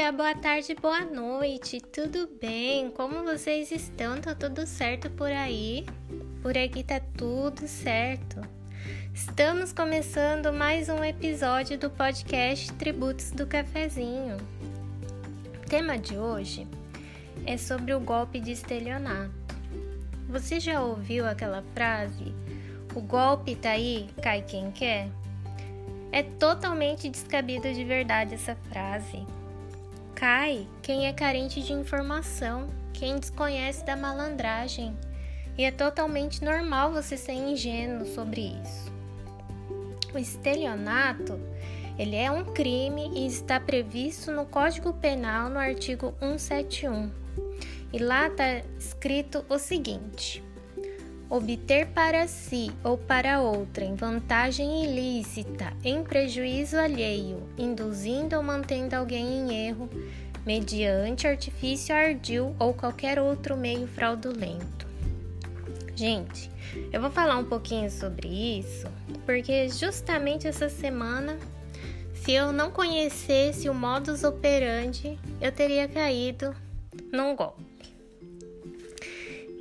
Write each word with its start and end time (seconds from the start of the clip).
dia, 0.00 0.12
boa 0.12 0.34
tarde, 0.34 0.74
boa 0.80 1.04
noite, 1.04 1.78
tudo 1.78 2.26
bem? 2.40 2.90
Como 2.90 3.22
vocês 3.22 3.70
estão? 3.70 4.18
Tá 4.18 4.34
tudo 4.34 4.66
certo 4.66 5.10
por 5.10 5.30
aí? 5.30 5.84
Por 6.40 6.56
aqui 6.56 6.82
tá 6.82 6.98
tudo 7.18 7.68
certo. 7.68 8.40
Estamos 9.12 9.74
começando 9.74 10.54
mais 10.54 10.88
um 10.88 11.04
episódio 11.04 11.78
do 11.78 11.90
podcast 11.90 12.72
Tributos 12.72 13.30
do 13.32 13.46
Cafezinho. 13.46 14.38
O 15.62 15.68
tema 15.68 15.98
de 15.98 16.16
hoje 16.16 16.66
é 17.44 17.58
sobre 17.58 17.92
o 17.92 18.00
golpe 18.00 18.40
de 18.40 18.52
estelionato. 18.52 19.34
Você 20.30 20.58
já 20.58 20.80
ouviu 20.80 21.26
aquela 21.26 21.62
frase? 21.74 22.34
O 22.94 23.02
golpe 23.02 23.54
tá 23.54 23.72
aí, 23.72 24.08
cai 24.22 24.40
quem 24.40 24.70
quer? 24.70 25.10
É 26.10 26.22
totalmente 26.22 27.06
descabido 27.10 27.70
de 27.70 27.84
verdade 27.84 28.32
essa 28.32 28.56
frase. 28.70 29.26
Cai 30.20 30.66
quem 30.82 31.06
é 31.06 31.14
carente 31.14 31.62
de 31.62 31.72
informação, 31.72 32.66
quem 32.92 33.18
desconhece 33.18 33.86
da 33.86 33.96
malandragem. 33.96 34.94
E 35.56 35.64
é 35.64 35.70
totalmente 35.70 36.44
normal 36.44 36.92
você 36.92 37.16
ser 37.16 37.32
ingênuo 37.32 38.04
sobre 38.04 38.52
isso. 38.62 38.92
O 40.12 40.18
estelionato, 40.18 41.40
ele 41.98 42.16
é 42.16 42.30
um 42.30 42.44
crime 42.52 43.10
e 43.14 43.26
está 43.26 43.58
previsto 43.58 44.30
no 44.30 44.44
Código 44.44 44.92
Penal 44.92 45.48
no 45.48 45.58
artigo 45.58 46.14
171. 46.20 47.10
E 47.90 47.98
lá 47.98 48.26
está 48.26 48.58
escrito 48.78 49.42
o 49.48 49.58
seguinte: 49.58 50.44
obter 51.30 51.86
para 51.86 52.26
si 52.26 52.72
ou 52.82 52.98
para 52.98 53.40
outrem 53.40 53.94
vantagem 53.94 54.84
ilícita 54.84 55.72
em 55.84 56.02
prejuízo 56.02 56.76
alheio, 56.76 57.48
induzindo 57.56 58.36
ou 58.36 58.42
mantendo 58.42 58.96
alguém 58.96 59.38
em 59.38 59.68
erro, 59.68 59.88
mediante 60.44 61.28
artifício 61.28 61.94
ardil 61.94 62.56
ou 62.58 62.74
qualquer 62.74 63.20
outro 63.20 63.56
meio 63.56 63.86
fraudulento. 63.86 64.88
Gente, 65.94 66.50
eu 66.92 67.00
vou 67.00 67.10
falar 67.10 67.36
um 67.36 67.44
pouquinho 67.44 67.90
sobre 67.90 68.26
isso, 68.26 68.88
porque 69.24 69.68
justamente 69.68 70.48
essa 70.48 70.68
semana, 70.68 71.38
se 72.12 72.32
eu 72.32 72.52
não 72.52 72.72
conhecesse 72.72 73.68
o 73.68 73.74
modus 73.74 74.24
operandi, 74.24 75.16
eu 75.40 75.52
teria 75.52 75.86
caído 75.86 76.54
num 77.12 77.36
golpe. 77.36 77.69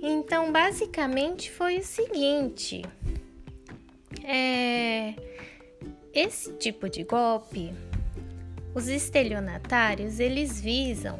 Então, 0.00 0.52
basicamente 0.52 1.50
foi 1.50 1.78
o 1.78 1.84
seguinte: 1.84 2.82
é, 4.24 5.14
esse 6.12 6.52
tipo 6.54 6.88
de 6.88 7.04
golpe, 7.04 7.72
os 8.74 8.88
estelionatários, 8.88 10.20
eles 10.20 10.60
visam 10.60 11.18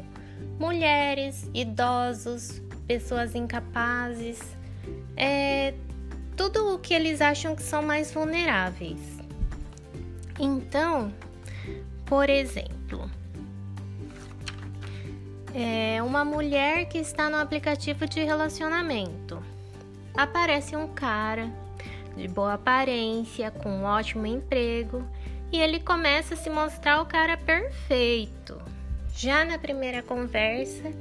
mulheres, 0.59 1.49
idosos, 1.53 2.61
pessoas 2.85 3.35
incapazes, 3.35 4.39
é, 5.15 5.73
tudo 6.35 6.73
o 6.73 6.79
que 6.79 6.93
eles 6.93 7.21
acham 7.21 7.55
que 7.55 7.63
são 7.63 7.81
mais 7.81 8.11
vulneráveis. 8.11 8.99
Então, 10.39 11.13
por 12.05 12.29
exemplo, 12.29 13.09
é 15.53 16.01
uma 16.01 16.23
mulher 16.23 16.85
que 16.85 16.97
está 16.97 17.29
no 17.29 17.37
aplicativo 17.37 18.07
de 18.07 18.23
relacionamento. 18.23 19.41
Aparece 20.15 20.75
um 20.75 20.87
cara 20.87 21.49
de 22.15 22.27
boa 22.27 22.53
aparência, 22.53 23.49
com 23.51 23.69
um 23.69 23.83
ótimo 23.83 24.25
emprego, 24.25 25.03
e 25.51 25.59
ele 25.59 25.79
começa 25.79 26.33
a 26.33 26.37
se 26.37 26.49
mostrar 26.49 27.01
o 27.01 27.05
cara 27.05 27.37
perfeito. 27.37 28.61
Já 29.15 29.43
na 29.43 29.57
primeira 29.57 30.03
conversa, 30.03 30.91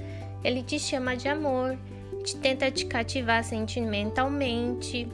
ele 0.42 0.62
te 0.62 0.78
chama 0.78 1.16
de 1.16 1.28
amor, 1.28 1.76
te 2.24 2.36
tenta 2.36 2.70
te 2.70 2.86
cativar 2.86 3.44
sentimentalmente. 3.44 5.08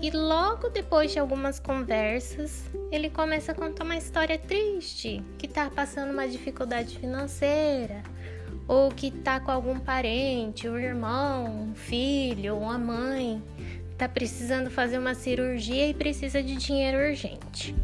E 0.00 0.10
logo 0.12 0.68
depois 0.68 1.12
de 1.12 1.18
algumas 1.18 1.58
conversas, 1.58 2.62
ele 2.90 3.10
começa 3.10 3.50
a 3.50 3.54
contar 3.54 3.82
uma 3.82 3.96
história 3.96 4.38
triste, 4.38 5.20
que 5.36 5.48
tá 5.48 5.68
passando 5.68 6.12
uma 6.12 6.28
dificuldade 6.28 6.96
financeira, 6.98 8.04
ou 8.68 8.90
que 8.90 9.10
tá 9.10 9.40
com 9.40 9.50
algum 9.50 9.80
parente, 9.80 10.68
um 10.68 10.78
irmão, 10.78 11.70
um 11.70 11.74
filho, 11.74 12.56
uma 12.58 12.78
mãe, 12.78 13.42
tá 13.96 14.08
precisando 14.08 14.70
fazer 14.70 14.98
uma 14.98 15.14
cirurgia 15.14 15.88
e 15.88 15.94
precisa 15.94 16.40
de 16.40 16.54
dinheiro 16.54 16.98
urgente. 16.98 17.74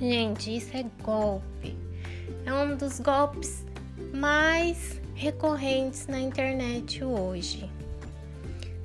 Gente, 0.00 0.56
isso 0.56 0.76
é 0.76 0.84
golpe. 1.04 1.76
É 2.44 2.52
um 2.52 2.76
dos 2.76 2.98
golpes 2.98 3.64
mais 4.12 5.00
recorrentes 5.14 6.08
na 6.08 6.18
internet 6.18 7.04
hoje. 7.04 7.70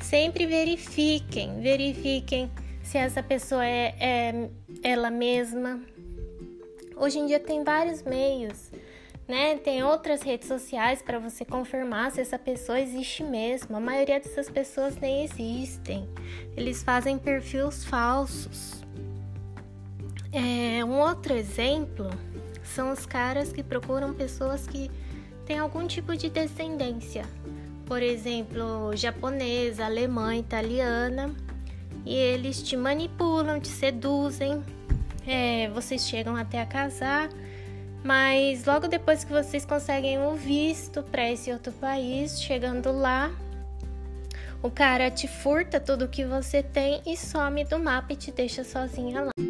Sempre 0.09 0.45
verifiquem, 0.45 1.59
verifiquem 1.61 2.51
se 2.81 2.97
essa 2.97 3.21
pessoa 3.21 3.65
é, 3.65 3.95
é 3.99 4.49
ela 4.83 5.09
mesma. 5.09 5.81
Hoje 6.95 7.19
em 7.19 7.27
dia 7.27 7.39
tem 7.39 7.63
vários 7.63 8.03
meios 8.03 8.71
né? 9.27 9.57
Tem 9.57 9.83
outras 9.83 10.21
redes 10.21 10.47
sociais 10.47 11.01
para 11.01 11.19
você 11.19 11.43
confirmar 11.43 12.11
se 12.11 12.21
essa 12.21 12.39
pessoa 12.39 12.79
existe 12.79 13.23
mesmo. 13.23 13.75
A 13.75 13.79
maioria 13.79 14.19
dessas 14.19 14.49
pessoas 14.49 14.95
nem 14.97 15.25
existem. 15.25 16.07
Eles 16.55 16.81
fazem 16.81 17.17
perfis 17.17 17.83
falsos. 17.83 18.81
É, 20.31 20.83
um 20.85 20.99
outro 20.99 21.33
exemplo 21.33 22.09
são 22.63 22.91
os 22.91 23.05
caras 23.05 23.51
que 23.51 23.63
procuram 23.63 24.13
pessoas 24.13 24.65
que 24.67 24.89
têm 25.45 25.59
algum 25.59 25.85
tipo 25.87 26.15
de 26.15 26.29
descendência. 26.29 27.25
Por 27.87 28.03
exemplo, 28.03 28.95
japonesa, 28.95 29.85
alemã, 29.85 30.35
italiana. 30.35 31.33
E 32.05 32.13
eles 32.13 32.61
te 32.61 32.77
manipulam, 32.77 33.59
te 33.59 33.69
seduzem. 33.69 34.63
É, 35.25 35.69
vocês 35.69 36.07
chegam 36.07 36.35
até 36.35 36.61
a 36.61 36.65
casar 36.65 37.29
mas 38.03 38.63
logo 38.65 38.87
depois 38.87 39.25
que 39.25 39.33
vocês 39.33 39.65
conseguem 39.65 40.17
o 40.17 40.35
visto 40.35 41.03
para 41.03 41.29
esse 41.29 41.51
outro 41.51 41.73
país, 41.73 42.41
chegando 42.41 42.89
lá, 42.91 43.29
o 44.61 44.71
cara 44.71 45.11
te 45.11 45.27
furta 45.27 45.77
tudo 45.77 46.07
que 46.07 46.23
você 46.23 46.63
tem 46.63 47.01
e 47.05 47.17
some 47.17 47.65
do 47.65 47.77
mapa 47.77 48.13
e 48.13 48.15
te 48.15 48.31
deixa 48.31 48.63
sozinha 48.63 49.23
lá. 49.23 49.46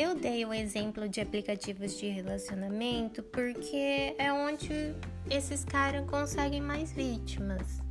Eu 0.00 0.14
dei 0.14 0.46
o 0.46 0.54
exemplo 0.54 1.06
de 1.06 1.20
aplicativos 1.20 1.98
de 1.98 2.08
relacionamento 2.08 3.22
porque 3.22 4.14
é 4.16 4.32
onde 4.32 4.94
esses 5.28 5.62
caras 5.62 6.08
conseguem 6.08 6.62
mais 6.62 6.90
vítimas. 6.90 7.82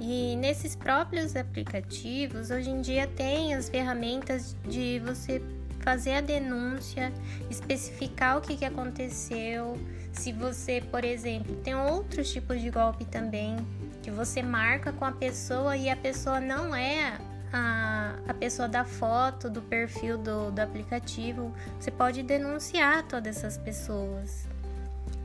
E 0.00 0.34
nesses 0.36 0.74
próprios 0.74 1.36
aplicativos, 1.36 2.50
hoje 2.50 2.70
em 2.70 2.80
dia 2.80 3.06
tem 3.06 3.52
as 3.52 3.68
ferramentas 3.68 4.56
de 4.66 4.98
você 5.00 5.42
fazer 5.80 6.14
a 6.14 6.20
denúncia, 6.22 7.12
especificar 7.50 8.38
o 8.38 8.40
que, 8.40 8.56
que 8.56 8.64
aconteceu. 8.64 9.76
Se 10.10 10.32
você, 10.32 10.80
por 10.80 11.04
exemplo, 11.04 11.54
tem 11.56 11.74
outros 11.74 12.32
tipos 12.32 12.62
de 12.62 12.70
golpe 12.70 13.04
também, 13.04 13.56
que 14.02 14.10
você 14.10 14.42
marca 14.42 14.90
com 14.90 15.04
a 15.04 15.12
pessoa 15.12 15.76
e 15.76 15.90
a 15.90 15.96
pessoa 15.96 16.40
não 16.40 16.74
é 16.74 17.18
a, 17.52 18.14
a 18.26 18.34
pessoa 18.34 18.66
da 18.66 18.84
foto, 18.84 19.50
do 19.50 19.60
perfil 19.60 20.16
do, 20.16 20.50
do 20.50 20.60
aplicativo, 20.60 21.52
você 21.78 21.90
pode 21.90 22.22
denunciar 22.22 23.02
todas 23.06 23.36
essas 23.36 23.58
pessoas. 23.58 24.48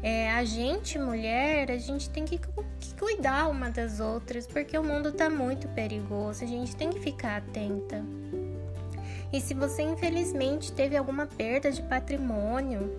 É, 0.03 0.31
a 0.31 0.43
gente, 0.43 0.99
mulher, 0.99 1.71
a 1.71 1.77
gente 1.77 2.09
tem 2.09 2.25
que, 2.25 2.37
que 2.37 2.93
cuidar 2.99 3.49
uma 3.49 3.69
das 3.69 3.99
outras, 3.99 4.45
porque 4.45 4.77
o 4.77 4.83
mundo 4.83 5.11
tá 5.11 5.29
muito 5.29 5.67
perigoso, 5.69 6.43
a 6.43 6.47
gente 6.47 6.75
tem 6.75 6.89
que 6.89 6.99
ficar 6.99 7.37
atenta. 7.37 8.03
E 9.31 9.41
se 9.41 9.53
você 9.53 9.81
infelizmente 9.81 10.71
teve 10.71 10.95
alguma 10.95 11.25
perda 11.25 11.71
de 11.71 11.81
patrimônio, 11.81 12.95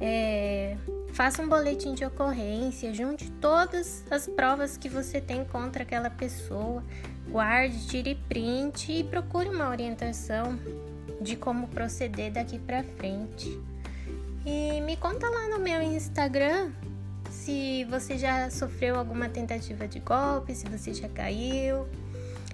é, 0.00 0.76
faça 1.12 1.40
um 1.40 1.48
boletim 1.48 1.94
de 1.94 2.04
ocorrência, 2.04 2.92
junte 2.92 3.30
todas 3.32 4.04
as 4.10 4.26
provas 4.26 4.76
que 4.76 4.88
você 4.88 5.20
tem 5.20 5.44
contra 5.44 5.84
aquela 5.84 6.10
pessoa, 6.10 6.82
guarde, 7.34 7.88
tire 7.88 8.14
print 8.28 8.92
e 8.92 9.02
procure 9.02 9.48
uma 9.48 9.68
orientação 9.68 10.56
de 11.20 11.34
como 11.34 11.66
proceder 11.66 12.30
daqui 12.30 12.60
para 12.60 12.84
frente. 12.84 13.60
E 14.46 14.80
me 14.82 14.96
conta 14.96 15.28
lá 15.28 15.48
no 15.48 15.58
meu 15.58 15.82
Instagram 15.82 16.70
se 17.28 17.84
você 17.86 18.16
já 18.16 18.48
sofreu 18.50 18.96
alguma 18.96 19.28
tentativa 19.28 19.88
de 19.88 19.98
golpe, 19.98 20.54
se 20.54 20.64
você 20.68 20.94
já 20.94 21.08
caiu. 21.08 21.88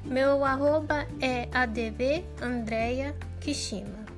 Meu 0.03 0.43
arroba 0.47 1.06
é 1.21 1.47
adv 1.53 2.25
Andrea 2.41 3.15
Kishima. 3.38 4.10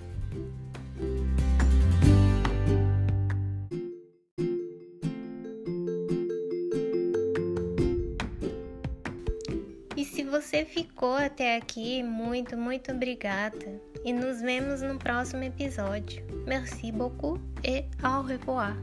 Você 10.32 10.64
ficou 10.64 11.14
até 11.14 11.56
aqui, 11.56 12.02
muito, 12.02 12.56
muito 12.56 12.90
obrigada. 12.90 13.78
E 14.02 14.14
nos 14.14 14.40
vemos 14.40 14.80
no 14.80 14.98
próximo 14.98 15.44
episódio. 15.44 16.24
Merci 16.46 16.90
beaucoup 16.90 17.38
et 17.62 17.84
au 18.02 18.22
revoir. 18.22 18.74